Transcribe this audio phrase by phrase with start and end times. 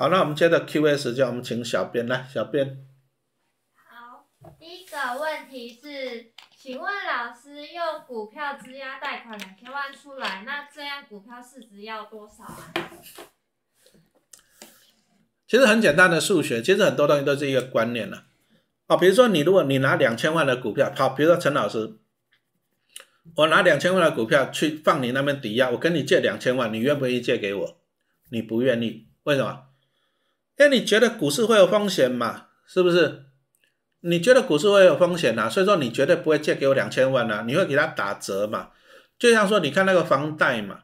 [0.00, 2.86] 好，那我们接着 Q&A 时间，我们请小编来，小编。
[3.74, 12.72] 好，第一个问题是，请问老师用股票质押贷款两千万出来，那这样股票市值要多少啊？
[15.48, 18.26] 其实很简单的数学，其实很多东西都是一个观念了。
[18.86, 21.98] 啊，比如说你如果你拿两千万的股票，好，比如说陈老师，
[23.34, 27.80] 我拿两千万的股票去放你那边抵押，我跟你借两千万，你愿不愿意借给我？
[28.30, 29.64] 你不愿意，为什么？
[30.58, 33.24] 因为你觉得股市会有风险嘛，是不是？
[34.00, 38.70] 你觉得股市会有风险呐，所以说你绝对不会借给我两千万呐，你会给他打折嘛？
[39.18, 40.80] 就像说，你看那个房贷嘛，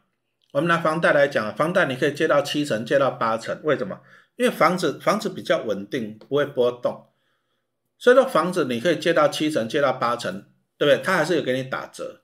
[0.52, 4.00] 我们拿房贷来讲，房贷你可以借到七成，借到八成，为什么？
[4.36, 7.06] 因为房子房子比较稳定，不会波动，
[7.98, 10.44] 所以说房子你可以借到七成，借到八成，
[10.76, 11.00] 对不对？
[11.04, 12.22] 它还是有给你打折，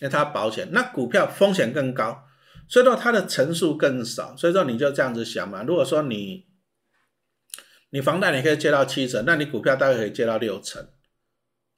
[0.00, 0.68] 因为它保险。
[0.70, 2.24] 那股票风险更高，
[2.68, 5.64] 所以说它的层数更少，所以说你就这样子想嘛。
[5.64, 6.46] 如果说你
[7.90, 10.86] 你房贷你可以借到七成，那你股票大概可以借到六成，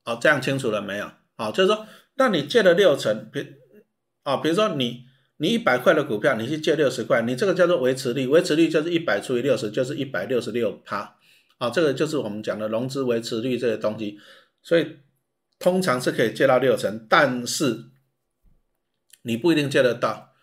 [0.05, 1.08] 好，这样清楚了没有？
[1.36, 3.47] 好，就是说，那你借了六成，比
[4.25, 5.05] 啊，比如说你
[5.36, 11.16] 你一百块的股票，你去借六十块，你这个叫做维持率，维持率就是一百除以六十，就是一百六十六趴，
[11.58, 14.19] 啊，这个就是我们讲的融资维持率这些东西，
[14.62, 14.97] 所以
[15.61, 17.84] 通常是可以借到六成，但是
[19.22, 20.34] 你不一定借得到，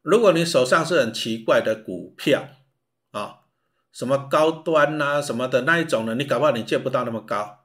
[0.00, 2.48] 如果你手上是很奇怪的股票，
[3.10, 3.41] 啊。
[3.92, 6.14] 什么高端呐，什么的那一种呢？
[6.14, 7.60] 你搞不好你借不到那么高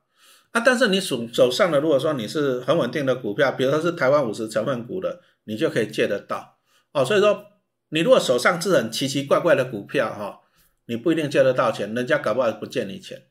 [0.51, 0.59] 啊。
[0.59, 6.57] 但是你手手上的，如果说你是很稳定的股票，比如说是台湾五十成分股的，你就可以借得到
[6.91, 7.05] 哦。
[7.05, 7.45] 所以说，
[7.89, 10.41] 你如果手上是很奇奇怪怪的股票哈，
[10.87, 13.23] 你不一定借得到钱，人家搞不好不借你钱。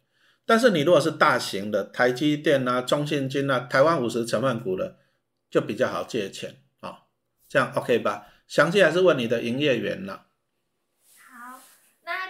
[0.46, 4.96] 但是你如果是大型的台积电呐、中信金呐、台湾五十成分股的，
[5.50, 6.94] 就比较好借钱啊。
[7.48, 8.26] 这样 OK 吧？
[8.46, 10.26] 详细还是问你的营业员了。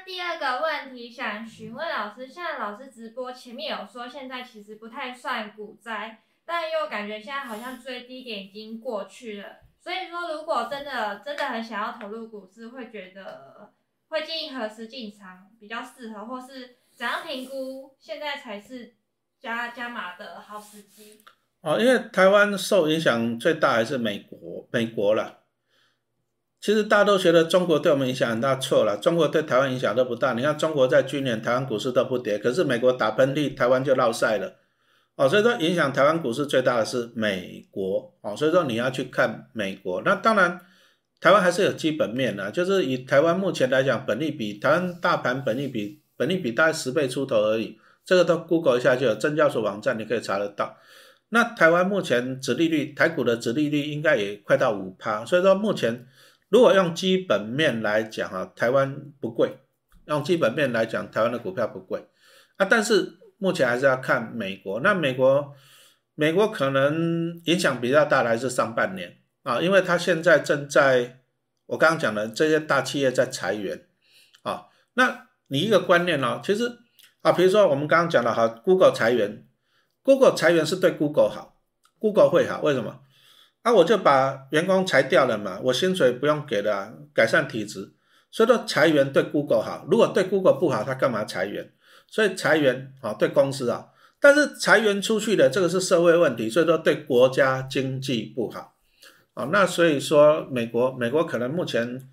[0.07, 9.57] 第二个问题想询问老师，像老师直播前面有说，现在其实不太算股灾，但又感觉现在好像最低点已经过去了。
[9.81, 13.73] 所以说，如果真的真的很想要投入股市，会觉得
[14.07, 18.95] 会建议何时进场比较适合，或是怎样评估现在才是
[19.41, 21.25] 加加码的好时机？
[21.63, 25.46] 哦，因为台湾受影响最大还是美国，美国了。
[26.59, 28.97] 其实大家都觉得中国对我们影响很大，错了。
[28.97, 30.33] 中国对台湾影响都不大。
[30.33, 34.55] 你看中国在去年台湾股市都不跌，可是美国打喷嚏，台湾就落赛了。
[35.15, 38.13] 哦，所以说影响台湾股市最大的是美国。
[38.23, 40.03] 哦，所以说你要去看美国。
[40.05, 40.61] 那当然，
[41.21, 47.79] 台湾还是有基本面的，就是以台湾目前来讲，本利比台湾大盘本利比本利比大概十倍出头而已。
[48.05, 50.77] 这个都 Google 一下就有，证交所网站你可以查得到。
[51.29, 56.07] 那台湾目前殖利率，台股的殖利率应该也快到五趴，所以说目前。
[56.49, 59.59] 如果用基本面来讲啊，台湾不贵。
[60.07, 62.07] 用基本面来讲，台湾的股票不贵
[62.59, 62.67] 啊。
[62.71, 64.79] 但是目前还是要看美国。
[64.79, 65.53] 那美国，
[66.15, 71.23] 美国可能影响比较大的还是上半年啊，因为它现在正在
[71.67, 73.89] 我刚刚讲的这些大企业在裁员
[74.43, 74.67] 啊。
[74.95, 76.71] 那你一个观念呢，其实
[77.23, 79.45] 啊，比如说我们刚刚讲的哈，Google 裁员
[80.05, 81.57] ，Google 裁员是对 Google 好
[81.99, 83.01] ，Google 会好，为什么？
[83.67, 87.93] 那我就把员工裁掉了嘛，我薪水不用给了，改善体质。
[88.31, 91.73] 所以说裁员对 Google 好，如果对 Google 不好，他干嘛裁员？
[92.07, 93.89] 所以裁员啊对公司啊，
[94.21, 98.77] 但是裁员出去的这个是社会问题，所以说对国家经济不好
[99.35, 99.49] 啊。
[99.51, 102.09] 那所以说美国美国可能目前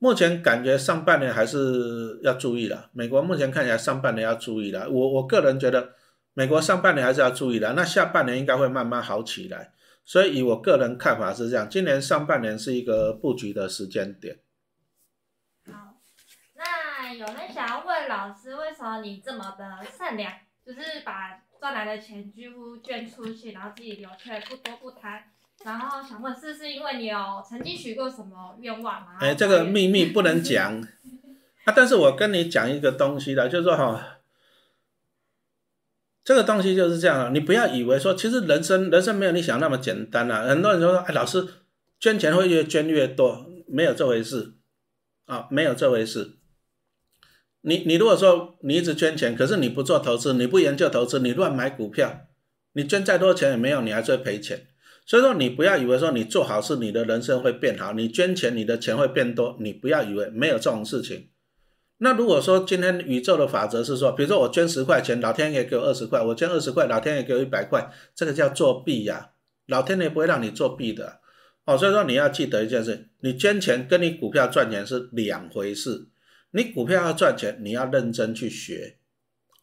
[0.00, 2.90] 目前感觉上半年还是要注意了。
[2.92, 4.90] 美国目前看起来上半年要注意了。
[4.90, 5.90] 我我个人觉得
[6.34, 9.74] 美国上半年还是要注意的，那下半年应该会慢慢好起来。
[10.08, 14.38] 所以，以我个人看法是这样，今年上半年是一个布局的时间点。
[15.70, 16.00] 好，
[16.56, 20.32] 那有人想要问老师，为什么你这么的善良，
[20.64, 25.24] 就是把赚来的钱几乎捐出去，然后自己留却不多不贪？
[25.62, 29.18] 然后想问，是不是因为你有曾经许过什么愿望吗？
[29.20, 30.80] 哎，这个秘密不能讲
[31.66, 31.74] 啊。
[31.76, 34.14] 但是我跟你讲一个东西的，就是说哈。
[36.28, 40.42] 这个东西就是这样你不要以为说，其实人生人生没有你想那么简单啊。
[40.42, 41.42] 很多人说，哎，老师
[41.98, 44.52] 捐钱会越捐越多，没有这回事
[45.24, 46.32] 啊，没有这回事。
[47.62, 52.26] 你你如果说你一直捐钱，可是你不做投资，你不研究投资，你乱买股票，
[52.74, 54.66] 你捐再多钱也没有，你还是会赔钱。
[55.06, 61.30] 所以说，你不要以为说你做好事，你的人生会变好，你捐钱，你的钱会变多，你不要以为没有这种事情。
[61.98, 69.30] 那如果说今天宇宙的法则是说，比如说我捐十块钱，老天爷给我二十块；我捐二十块，老天爷给我一百块，这个叫作弊呀！
[69.66, 71.20] 老天爷不会让你作弊的
[71.64, 71.76] 哦。
[71.76, 76.06] 所以说你要记得一件事：你捐钱跟你股票赚钱是两回事。
[76.52, 78.96] 你股票要赚钱，你要认真去学，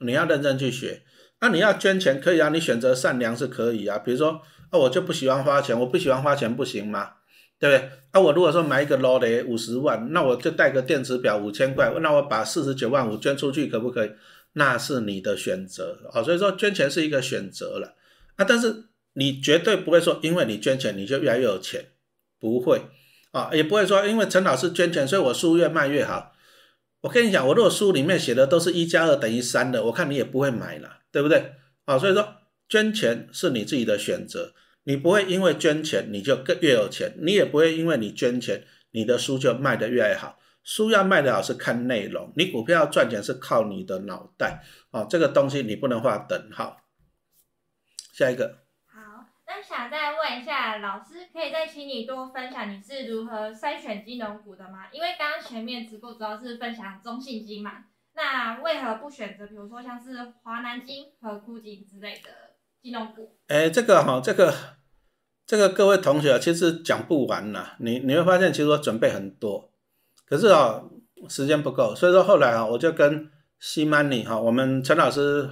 [0.01, 1.03] 你要认真去学。
[1.39, 3.97] 那你要捐钱可以啊，你选择善良是可以啊。
[3.97, 7.13] 比如说，啊，我就不喜欢花钱，我不喜欢花钱不行吗？
[7.59, 7.89] 对不对？
[8.11, 14.11] 啊，我如果说买一个劳雷五十万，那我就带个电子表五千块，那我把四十九万五捐出去可不可以？
[14.53, 16.23] 那是你的选择啊。
[16.23, 17.95] 所以说捐钱是一个选择了
[18.35, 21.85] 啊，但是你绝对不会说，因为你捐钱你就越来越有钱，
[22.39, 22.81] 不会
[23.31, 26.33] 啊，也不会说因为陈老师捐钱，所以我书越卖越好。
[27.01, 31.53] 我跟你讲，我如果书里面写的都是一加二等于三的，我看你也不会买了，对不对？
[31.85, 32.35] 啊，所以说
[32.67, 34.53] 捐钱是你自己的选择，
[34.85, 40.39] 你不会因为捐钱你就更越有钱，你也不会因为你捐钱你的书就卖得越来越好。
[40.63, 46.77] 书要卖得好是看内容，你股票要赚钱是靠你的脑袋哦，这个东西你不能画等号。
[48.13, 48.63] 下一个。
[48.87, 54.89] 好那想再问一下老师，可以再请你多分享你是如何筛选金融股的吗？
[54.91, 62.44] 因为刚刚前面直播主要是分享中信金嘛，那为何不选择比如说像是华南金和枯井之类的
[63.47, 64.53] 哎，这个哈，这个
[65.45, 69.71] 这个各位同学其实讲不完呐，你你会发现其实我准备很多，
[70.25, 70.83] 可是啊
[71.27, 73.29] 时间不够，所以说后来啊我就跟
[73.59, 75.49] 西曼尼哈，我们陈老师。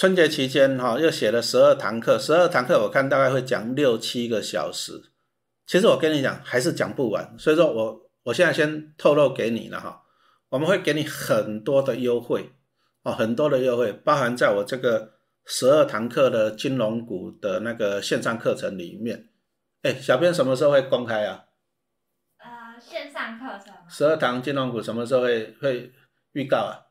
[0.00, 5.10] 春节期间，哈，又写了十二堂课，十二堂课我看大概会讲六七个小时。
[5.66, 10.02] 其实我跟你讲，还是讲不完，所以说我我现在先透露给你了哈，
[10.50, 12.52] 我们会给你很多的优惠
[13.02, 15.14] 哦，很多的优惠，包含在我这个
[15.48, 19.30] 十二堂课的金融股的那个线上课程里面。
[19.82, 21.46] 哎，小编什么时候会公开啊？
[22.36, 23.74] 呃，线上课程。
[23.88, 25.92] 十二堂金融股什么时候会会
[26.32, 26.86] 预告啊？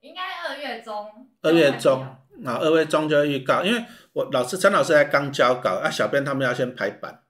[0.00, 1.28] 应该二月中。
[1.42, 2.06] 二月中。
[2.42, 3.84] 啊，二月中就预告，因为
[4.14, 7.22] 我老师陈老师还刚交稿啊，小编他们要先排版，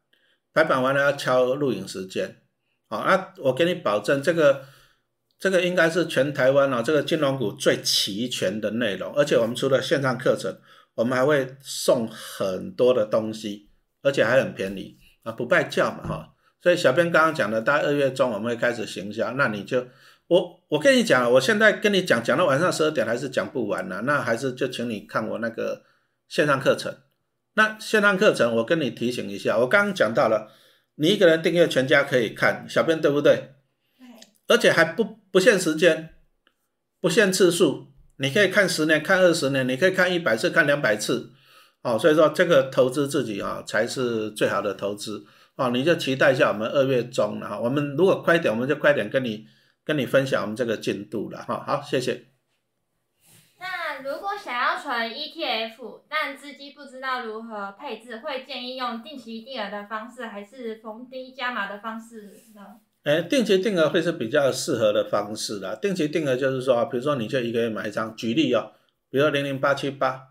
[0.53, 2.43] 排版完了要敲录影时间，
[2.89, 4.65] 好，啊，我给你保证，这个
[5.41, 10.57] 这个应该是全台湾啊，这个金融股最齐全的内容，而且我们除了线上课程，
[10.95, 13.71] 我们还会送很多的东西，
[14.03, 19.85] 而且还很便宜啊，不败教嘛哈，所以小编刚刚讲的，大概二月中我们会开始行销，那你就。
[20.31, 24.03] 我我跟你讲，我现在跟你讲，讲到晚上十二点还是讲不完呢。
[24.05, 25.83] 那还是就请你看我那个
[26.29, 26.95] 线上课程。
[27.55, 30.53] 那线上课程，我跟你提醒一下，我刚刚讲到了，
[30.95, 33.55] 你一个人订阅全家可以看，小编对不对？
[34.51, 36.15] 而且还不不限时间，
[37.01, 37.87] 不限次数，
[38.19, 41.33] 你可以看十年，看二十年，你可以看一百次，看两百次。
[41.83, 45.25] 哦，所以说这个投资自己啊，才是最好的投资。
[45.57, 47.59] 哦，你就期待一下我们二月中了哈。
[47.59, 49.47] 我们如果快点，我们就快点跟你。
[49.83, 52.27] 跟你分享我们这个进度了哈，好，谢谢。
[53.59, 62.77] 那如果想要存 ETF，但资金不知道如何配置，会建议用定期定额的方式，还是逢低加码的方式呢？
[63.03, 65.75] 哎，定期定额会是比较适合的方式啦。
[65.75, 68.73] 定期定额就是说，比如说你就一个月买一张，举例哦，
[69.09, 70.29] 比如说零零八七八，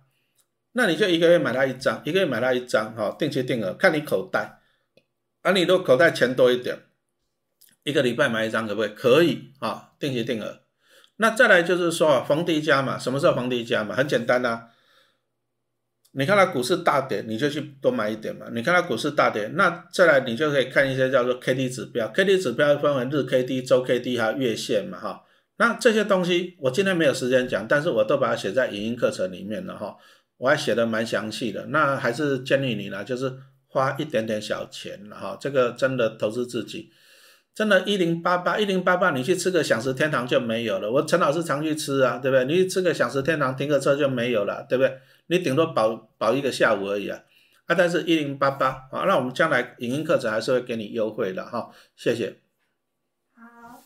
[0.73, 4.59] 那你就一个月买它一张，一个月买它一张，哈，定期定额，看你口袋，
[5.41, 6.79] 啊，你如果口袋钱多一点。
[7.83, 8.91] 一个礼拜买一张可不可以？
[8.93, 10.59] 可以啊，定期定额。
[11.15, 12.99] 那再来就是说啊，逢低加嘛。
[12.99, 13.95] 什么时候逢低加嘛？
[13.95, 14.67] 很简单呐。
[16.11, 18.47] 你看到股市大跌，你就去多买一点嘛。
[18.51, 22.07] 你看到股市大跌，那再来你就可以看一些叫做 K D 指标。
[22.09, 25.23] K D 指标分为日 K D、周 K D 还有月线嘛哈。
[25.57, 29.95] 那这些东西我今天没有时间讲，但是我都把它写在影音课程里面了哈。
[30.37, 31.65] 我还写的蛮详细的。
[31.67, 33.31] 那还是建议你呢，就是
[33.67, 35.37] 花一点点小钱了哈。
[35.39, 36.89] 这个真的投资自己。
[37.55, 40.89] 真的，一零八八一零八八，你去吃个享食天堂就没有了。
[40.89, 42.45] 我陈老师常去吃啊，对不对？
[42.45, 44.97] 你去吃个享食天堂，停个车就没有了，对不对？
[45.27, 47.19] 你顶多保保一个下午而已啊。
[47.65, 51.69] 啊，但是一零八八啊，那我们将来影音课程还是会给你优惠的哈。
[51.97, 52.39] 谢谢。
[53.35, 53.83] 好，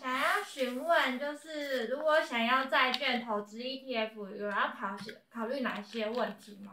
[0.00, 4.96] 想要询问就是，如果想要债券投资 ETF，有要考
[5.32, 6.72] 考虑哪些问题吗？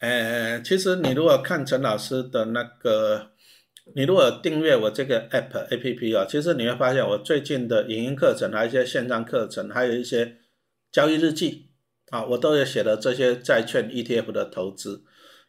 [0.00, 3.32] 呃，其实你如果看陈老师的那个。
[3.94, 10.38] 你如果订阅我这个 app A P P 啊，其实你会发现我最近的影音课程，还有一些线上课程，还有一些
[10.90, 11.70] 交易日记
[12.10, 15.04] 啊，我都有写了这些债券 E T F 的投资。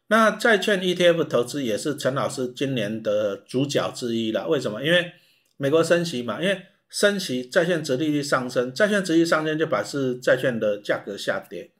[0.07, 4.47] 那债券 E T F 投资也是陈老师今年的主角之一了。
[4.47, 4.83] 为什么？
[4.83, 5.11] 因为
[5.57, 11.71] 美国升息嘛，因为升息，债券值利率上升，债券值利率上升就表示债券的价格下跌。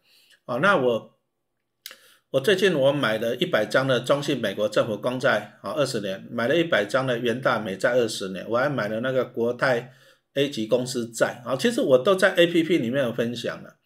[0.46, 1.17] 啊，那我。
[2.32, 9.94] 我最近我买了一百张的中信美国政府公债，啊，二十年，买了一百张的元大美债二十年，我还买了那个国泰
[10.34, 13.78] A 级公司债，啊，其实我都在 A P P 里面有分享了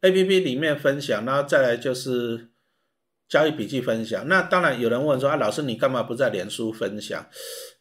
[0.00, 2.50] ，A P P 里面分享，然后再来就是
[3.28, 4.26] 交易笔记分享。
[4.26, 7.24] 那当然有人问说啊，老师你干嘛不在脸书分享？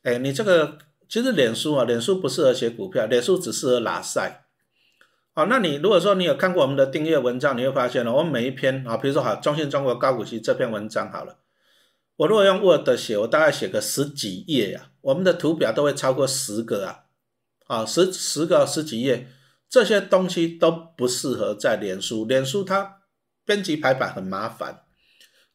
[0.03, 0.77] 哎，你这个
[1.09, 3.99] 其实脸书啊，脸书不适合写股票，脸书只适合拉
[5.35, 11.37] 好，那你如果说你有看过我们的订阅文章，你会发现呢，我们每一篇啊，比如说好中信中国高股息这篇文章好了，
[12.17, 17.05] 我如果用 Word 写，我大概写个十几页呀，我们的图表都会超过十个啊，
[17.65, 19.27] 啊十十个十几页，
[19.67, 22.97] 这些东西都不适合在脸书，脸书它
[23.43, 24.83] 编辑排版很麻烦，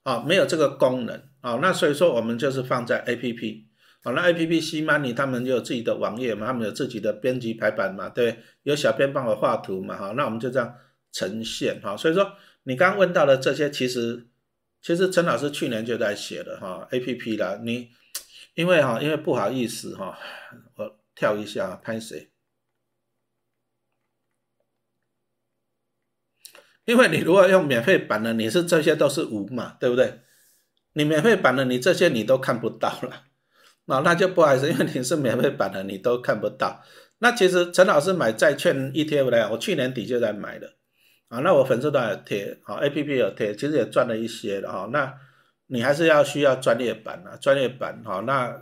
[0.02, 1.22] 啊没有这个功能。
[1.40, 3.67] 啊，那所以说我们就是放在 APP。
[4.08, 10.74] 好，那 A P P C Money 他们就有自己的网页嘛，他们有自己的编辑排版嘛，对，有小编帮我画图嘛，哈，那我们就这样
[11.12, 11.94] 呈现哈。
[11.94, 14.26] 所以说你刚刚问到的这些，其实
[14.80, 17.90] 其实陈老师去年就在写了哈 A P P 啦，你
[18.54, 20.18] 因为哈因为不好意思哈，
[20.76, 22.30] 我跳一下拍谁？
[26.86, 30.22] 因为你如果用免费版的，你是这些都是无嘛，对不对？
[30.94, 33.27] 你免费版的，你这些你都看不到了。
[33.88, 36.82] 那那就不好意思，因为你是免费版的，你都看不到。
[37.20, 40.74] 那其实陈老师买债券 ETF 来，我去年底就在买的
[41.28, 41.40] 啊。
[41.40, 44.88] 那我粉丝团有贴，啊 APP 有贴，其实也赚了一些的哈。
[44.92, 45.12] 那
[45.66, 48.20] 你还是要需要专业版啊，专业版哈。
[48.26, 48.56] 那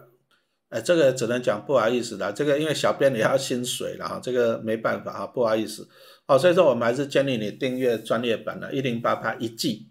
[0.70, 5.88] 哎，这个只能讲不好意思的，这个因为小编也要薪水了哈，这个没办法啊，不好意思。
[6.26, 9.90] 哦，所以说我们还是建议你订阅专业版的，一零八八一季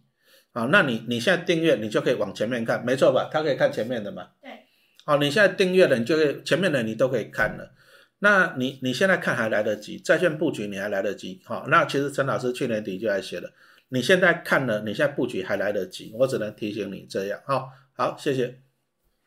[0.53, 0.67] 啊。
[0.71, 3.29] 那你你现在订阅，你就可以往前面看，没错吧？
[3.31, 4.27] 他可以看前面的嘛？
[4.41, 4.64] 对。
[5.05, 7.71] 好，你现在订阅了，你就可以前面的你都可以看了。
[8.19, 11.41] 那你你现在看还来得及，在线布局你还来得及。
[11.45, 13.53] 好，那其实陈老师去年底就来写了，
[13.89, 16.11] 你现在看了，你现在布局还来得及。
[16.15, 17.39] 我只能提醒你这样。
[17.45, 18.61] 好，好，谢谢。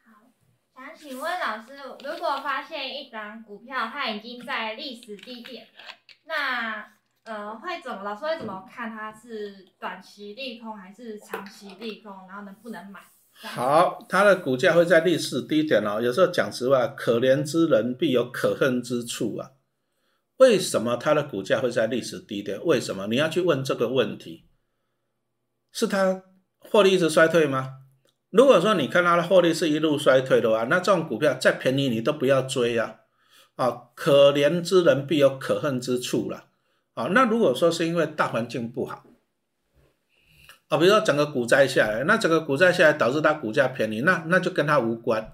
[0.03, 0.33] 好，
[0.75, 5.95] 想请问老师，如果发现一张股票它已经在历史低点了，
[6.25, 6.93] 那
[7.23, 8.03] 呃会怎么？
[8.03, 12.27] 老师会怎么看它是短期利空还是长期利空？
[12.27, 13.01] 然后能不能买？
[13.41, 16.01] 好，它的股价会在历史低点哦。
[16.01, 19.53] 有时候讲实话，可怜之人必有可恨之处啊。
[20.39, 22.61] 为什么它的股价会在历史低点？
[22.65, 24.47] 为什么你要去问这个问题？
[25.71, 26.25] 是它
[26.59, 27.75] 获利一直衰退吗？
[28.31, 32.97] 如果说你看它的获利是一路衰退的话，那这种股票再便宜你都不要追啊。
[33.55, 36.47] 啊，可怜之人必有可恨之处了。
[36.95, 39.05] 啊，那如果说是因为大环境不好。
[40.69, 45.33] 啊，比如说整个股灾下来，那整个股灾下来导致它股价便宜，那那就跟它无关。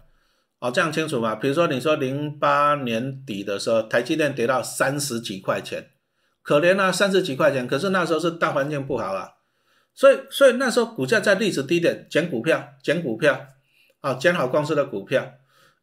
[0.60, 1.34] 哦，这样清楚吗？
[1.34, 5.90] 比如说你说零八年底的时候，台积电跌到三十几块钱，
[6.42, 7.66] 可怜啊，三十几块钱。
[7.66, 9.32] 可是那时候是大环境不好啊，
[9.94, 13.48] 所以所以那时候股价在历史低点捡股票，捡股票，
[14.00, 15.34] 啊，捡好公司的股票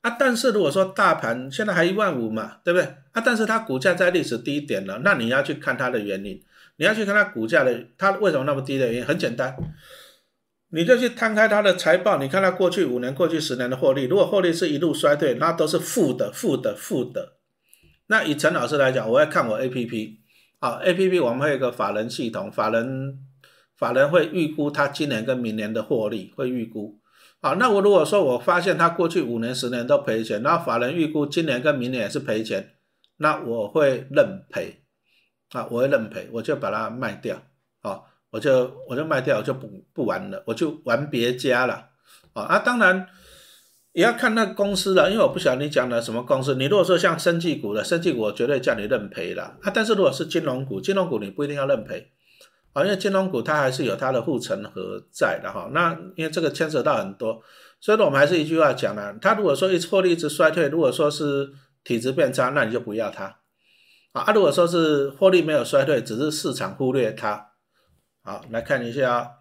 [0.02, 0.16] 啊。
[0.18, 2.86] 但是如果说大盘现在还一万五嘛，对不对？
[3.12, 6.42] 啊，但是它股价在历史低点了，那你要去看它的原因。
[6.82, 9.56] 你要去看它股价的，它为什么那么低的原因很简单，
[10.72, 17.34] 你就去摊开它的财报，你看它过去五年、过去十年的获利，如果获利是一路衰退，那都是负的、负的、负的。
[18.08, 20.22] 那以陈老师来讲，我要看我 A P P，
[20.58, 23.20] 啊 A P P 我们会有个法人系统，法人
[23.78, 27.00] 法人会预估它今年跟明年的获利，会预估。
[27.44, 32.72] 好，那我如果说我发现它过去五年、十年都赔钱，那法人预估今年跟明年也是赔钱，
[33.18, 34.81] 那我会认赔。
[35.52, 37.36] 啊，我会认赔，我就把它卖掉，
[37.82, 41.90] 啊，我就我就卖掉，我就不不玩了，我就玩别家了，
[42.34, 43.06] 啊啊，当然
[43.92, 46.56] 也要看那公司了，因为我不晓得你讲的什么公司。
[46.56, 52.10] 你如果说像生技股的，生技股我绝对叫你认赔了，啊，但是如果是金融股，金融股你不一定要认赔，
[52.72, 55.70] 啊，因为金融股它还是有它的护城河在的哈。
[55.74, 57.44] 那因为这个牵扯到很多，
[57.82, 61.52] 所以说我们还是一句话讲呢，它如果说一获利一直衰退，如果说是
[61.84, 63.41] 体质变差，那你就不要它。
[64.12, 67.54] 啊，如果说是获利没有衰退，只是市场忽略它，
[68.24, 69.32] 好，来看一下啊，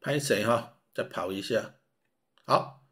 [0.00, 0.78] 拍谁哈？
[0.94, 1.74] 再跑一下，
[2.46, 2.86] 好，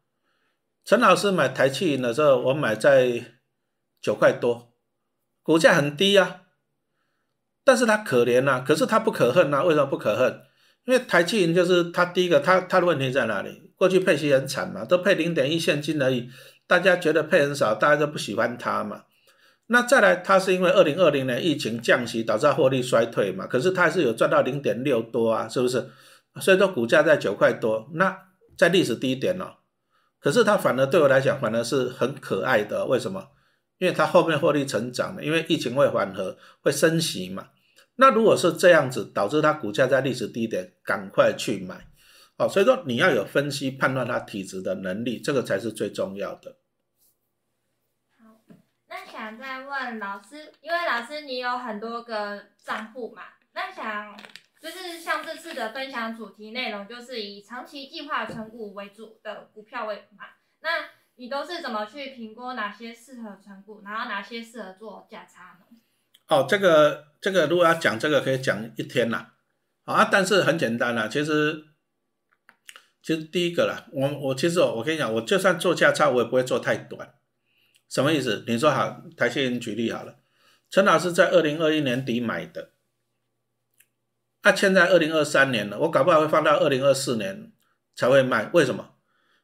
[0.83, 3.39] 陈老师买台气银的时候，我买在
[3.99, 4.71] 九块多，
[5.41, 6.43] 股价很低啊，
[7.63, 10.43] 但是他可怜呐，可是他不可恨呐，为什么不可恨？
[10.85, 13.73] 因为台气银就是他第一个，他他的问题在哪里？
[13.75, 16.29] 过去配息很惨嘛，都配零点一现金而已。
[16.67, 19.03] 大家觉得配很少，大家都不喜欢它嘛。
[19.67, 23.47] 那再来，它是因为二零二零年疫情降息导致获利衰退嘛。
[23.47, 25.89] 可是它还是有赚到零点六多啊，是不是？
[26.39, 28.15] 所以说股价在九块多，那
[28.57, 29.55] 在历史低点哦。
[30.19, 32.85] 可是它反而对我来讲，反而是很可爱的。
[32.85, 33.27] 为什么？
[33.77, 37.47] 因为它后面获利成长了，因为疫情会缓和，会升息嘛。
[37.95, 41.87] 那如果是这样子，导致它股价在历史低点，赶快去买。
[42.37, 46.57] 好，所以说你要有分析判断他体质的能力，这个才是最重要的。
[48.17, 48.41] 好，
[48.87, 53.23] 那想再问老师，因为老师你有很多个账户嘛，
[53.53, 54.17] 那想
[54.59, 60.25] 就是像这次的分享主题内容，就是以长期计划存股为主的股票为嘛？
[60.59, 60.69] 那
[61.15, 65.77] 你都是怎么去评估哪些适合存股，然后哪些适合做价差呢？
[66.27, 69.35] 哦，这个这个如果要讲这个可以讲一天啦，
[69.85, 71.63] 啊，但是很简单啦，其实
[73.05, 77.13] 其实第一个啦，我我其实我跟你讲，我就算做价差，我也不会做太短。
[77.87, 78.43] 什么意思？
[78.47, 80.15] 你说好，台积电举例好了，
[80.71, 82.71] 陈老师在二零二一年底买的。
[84.41, 87.51] 那现在二零二三年了，我搞不好会放到二零二四年
[87.95, 88.49] 才会卖。
[88.53, 88.95] 为什么？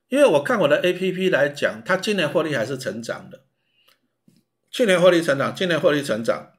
[0.08, 3.46] 因为我看我的 A P P 来讲，它今年获利还是成长的，
[4.72, 6.54] 去年获利成长，今年获利成长。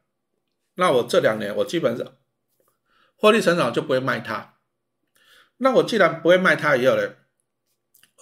[0.77, 2.07] 那我这两年我基本上
[3.17, 4.52] 获利成长就不会卖它。
[5.63, 7.15] 那我既然不会卖它以后呢，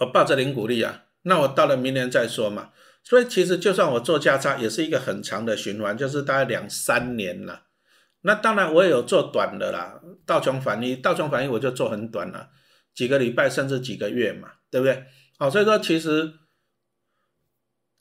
[0.00, 2.70] 我抱着零股利啊，那我到了明年再说嘛。
[3.02, 7.62] 所以其实就算我做价差，也是一个很长的循环，就是大概两三年了。
[8.20, 12.50] 那当然，我也有做短的啦，道琼反应，道琼反应我就做很短了，
[12.94, 15.04] 几个礼拜甚至几个月嘛，对不对？
[15.38, 16.34] 好，所以说其实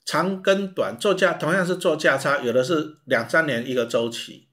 [0.04, 4.50] 长跟短做价同样是做价差，有的是两三年一个周期，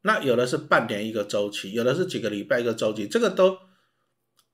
[0.00, 3.58] 那有的是半年一个周期，有的是几个礼拜一个周期，这个都，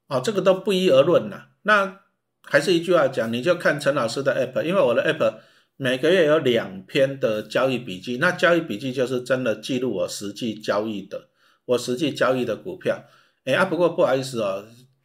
[0.09, 1.49] 哦，这个都不一而论了。
[1.63, 2.01] 那
[2.43, 5.35] 还是一句话讲，你就看陈老师的 app，因为我的 app。
[5.79, 11.29] 每个月有两篇的交易笔记，那交易笔记就是真的记录我实际交易的，
[11.67, 13.05] 我实际交易的股票。
[13.45, 14.65] 哎啊，不过不好意思哦，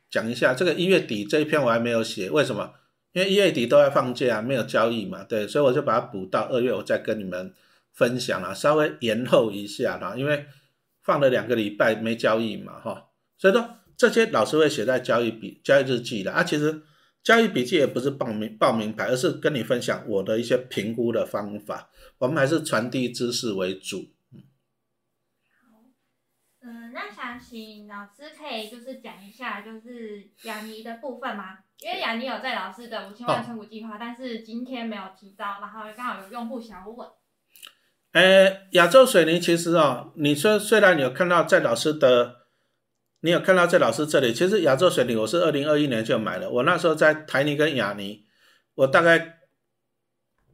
[0.09, 2.71] 讲一下这个一月底这一篇我还没有写，为什么？
[3.11, 7.53] 因为一月底都在放假，没有交易嘛，对，所以我就把它补到二月，我再跟你们
[7.91, 10.45] 分享了，稍微延后一下啦，因为
[11.03, 13.69] 放了两个礼拜没交易嘛，哈，所以说
[14.09, 16.83] 这些老师会写在交易笔、交易日记的啊，其实。
[17.23, 21.91] 交易笔记也不是报名报名牌，而是跟你分享我的一些评估的方法。
[22.17, 23.97] 我们还是传递知识为主。
[25.51, 25.83] 好，
[26.63, 31.59] 嗯，那想请老师可以就是讲一下就是雅尼的部分吗？
[31.81, 37.07] 因为雅尼有在老师的五千万存股计划，但是今天没有提到，然后刚好有用户想要问。
[38.13, 42.40] 呃，亚洲水泥其实哦，你说虽然你有看到在老师的。
[43.21, 44.33] 你有看到在老师这里？
[44.33, 48.25] 其实亚洲水泥我是二零二一年就买了，我那时候在台泥跟亚泥，
[48.75, 49.39] 我大概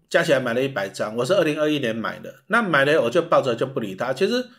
[0.09, 2.43] 加起来买了一百张，我是二零二一年买的。
[2.47, 4.13] 那买了我就抱着就不理它。
[4.13, 4.49] 其实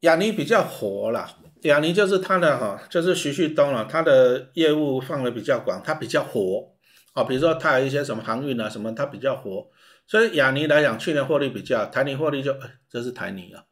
[0.00, 6.74] 亚泥比较活啦，亚泥就是它的哈，就是徐旭东了，它的业务范围比较广，它比较活
[7.14, 7.24] 啊。
[7.24, 9.66] 比如说它有一些什么航运啊什么，它比较活。
[10.06, 12.54] 所以亚泥来讲，去年获利比较，台泥获利就
[12.90, 13.64] 这是台泥啊。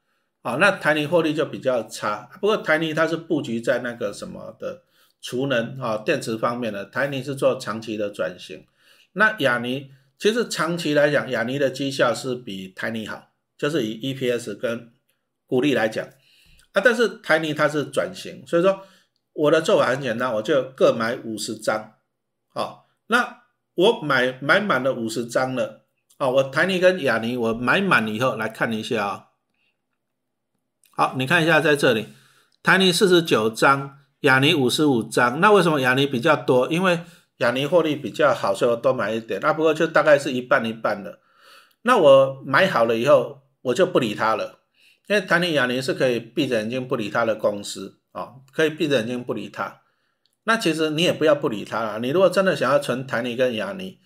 [0.45, 2.29] 啊，那台泥获利就比较差。
[2.39, 4.83] 不过台泥它是布局在那个什么的
[5.23, 8.63] 储能啊电池方面的，台泥是做长期的转型。
[9.15, 14.93] 那亚尼其实长期来讲，亚尼的绩效是比台泥好，就是以 EPS 跟
[15.47, 16.07] 股利来讲
[16.73, 16.83] 啊。
[16.85, 18.83] 但是台泥它是转型，所以说
[19.33, 21.95] 我的做法很简单，我就各买五十张。
[22.49, 23.45] 好，那
[23.77, 25.87] 我买买满了五十张了。
[26.19, 29.29] 哦，我台泥跟亚尼我买满以后来看一下啊。
[30.97, 32.07] 好，你看一下在这里，
[32.63, 35.41] 台泥四十九张，亚尼五十五张。
[35.41, 36.69] 那为什么亚尼比较多？
[36.69, 37.01] 因为
[37.39, 39.41] 亚尼获利比较好，所以我多买一点。
[39.41, 41.19] 那不过就大概是一半一半的。
[41.83, 44.61] 那我买好了以后，我就不理它了，
[45.09, 49.81] 因为台泥、亚尼是可以闭着眼睛不理它的公司啊，可以闭着眼睛不理它。
[50.45, 51.99] 那其实你也不要不理它了。
[51.99, 53.99] 你如果真的想要存台泥跟亚尼，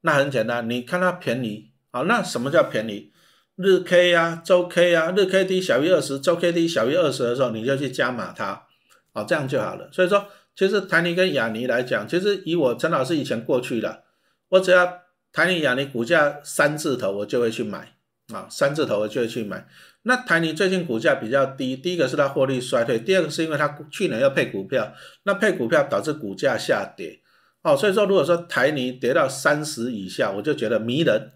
[0.00, 2.02] 那很简单，你看它便宜啊。
[2.02, 3.12] 那什么叫便宜？
[3.56, 8.64] 日 K 呀，周 K 呀，日 K D 小于二十，周 K D 小于二十的时候，你就去加码它，
[9.12, 9.88] 哦，这样就好了。
[9.92, 14.02] 所以说，其实台泥跟亚尼来讲，其实以我陈老师以前过去的，
[14.48, 17.94] 我只要台泥、亚尼股价三字头，我就会去买，
[18.32, 19.66] 啊，三字头我就会去买。
[20.02, 27.20] 那台泥最近股价比较低，第一个是它获利衰退，第二个是因为它去年要配股票，那配股票导致股价下跌，
[27.62, 31.30] 哦，所以说如果说台泥跌到三十以下，我就觉得迷人。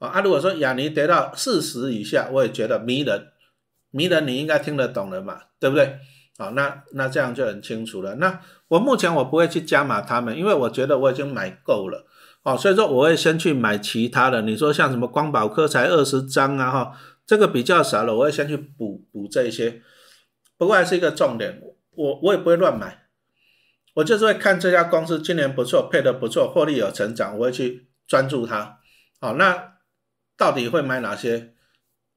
[0.00, 3.28] 啊，如果说雅尼跌到四十以下，我也觉得迷人，
[3.90, 5.98] 迷人你应该听得懂了嘛，对不对？
[6.38, 8.14] 啊，那那这样就很清楚了。
[8.14, 12.06] 那我目前我不会去加码他们，因为我觉得我已经买够了，
[12.44, 14.40] 哦，所以说我会先去买其他的。
[14.40, 19.82] 你说像什么光宝科才二十张啊，哈，这个比较少了，我会先去补补这些。
[20.56, 21.60] 不过还是一个重点，
[21.90, 23.02] 我我也不会乱买，
[23.96, 28.78] 我就是会看这家公司今年不错，配的不错，获利有成长，我会去专注它。
[29.20, 29.68] 好，那。
[30.40, 31.52] 到底会买哪些？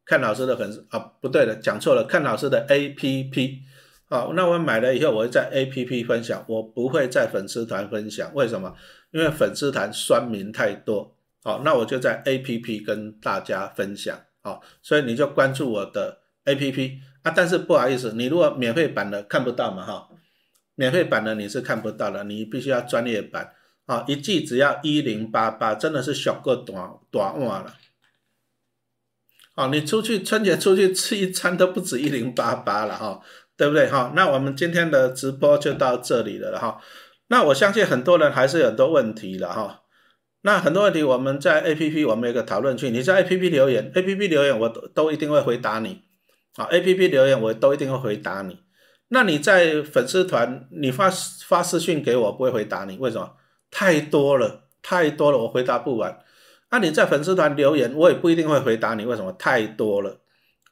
[0.06, 2.06] 看老师的粉丝啊，不对的，讲错了。
[2.06, 3.64] 看老师的 A P P，
[4.10, 8.34] 好，那我买了以后，我会在 A P P 分享，我不会在粉丝团分享。
[8.34, 8.74] 为什么？
[9.12, 11.18] 因为粉丝团酸民太多。
[11.44, 14.18] 好，那我就在 A P P 跟大家分享。
[14.42, 20.10] 好，所以你就关注我的 APP 啊，但是不好意思，你如果免费版的看不到嘛哈，
[20.76, 23.54] 免费版的你是看不到的，你必须要专业版
[23.86, 27.74] 啊，一季只要一零八八，真的是小个短短袜了。
[29.56, 33.22] 哦，你出去春节出去吃一餐都不止一零八八了哈，
[33.56, 34.12] 对不对哈？
[34.16, 36.80] 那我们今天的直播就到这里了哈。
[37.28, 39.82] 那我相信很多人还是有很多问题了哈。
[40.42, 46.02] 那很多问题我们在 A P P 我们有个讨论区，你在 A P P 留言，A P P 留言我都都一定会回答你。
[46.56, 48.60] 啊，A P P 留言我都一定会回答你。
[49.10, 51.12] 那你在粉丝团你发
[51.48, 53.32] 发私讯给我不会回答你，为什么？
[53.70, 56.18] 太多了，太多了，我回答不完。
[56.74, 59.32] 那你在粉丝团留言，我也不一定会回答你，为什么？
[59.34, 60.22] 太多了，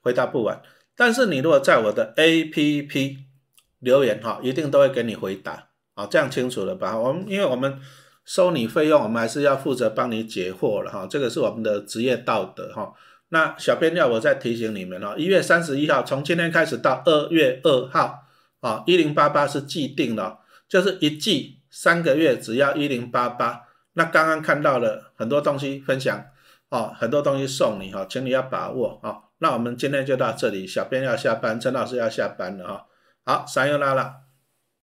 [0.02, 0.60] 回答不完。
[0.96, 3.18] 但是你如果在我的 APP
[3.78, 6.98] 留言哈，一定都会给你回答，啊，这样清楚了吧？
[6.98, 7.80] 我们因为我们
[8.26, 12.92] 收你费用，我们还是要负责帮你解惑了哈，这个是我们的职业道德哈。
[13.30, 18.22] 那小编要我再提醒你们哦，一月三十一号，从今天开始到二月二号，
[18.62, 23.68] 啊，一零八八是既定的，就是一季三个月只要一零八八。
[23.94, 26.26] 那刚刚看到了很多东西分享
[26.70, 29.20] 哦，很多东西送你哈，请你要把握啊。
[29.40, 32.86] 那我们今天就到这里，小编要下班，陈老师要下班了哈。
[33.26, 34.21] 好，三又拉了。